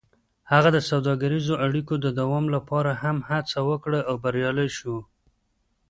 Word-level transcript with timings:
هغه 0.51 0.69
د 0.75 0.79
سوداګریزو 0.89 1.53
اړیکو 1.65 1.93
د 1.99 2.05
دوام 2.19 2.45
لپاره 2.55 2.91
هم 3.03 3.17
هڅه 3.29 3.57
وکړه 3.69 3.99
او 4.09 4.15
بریالی 4.23 4.69
شو. 4.77 4.97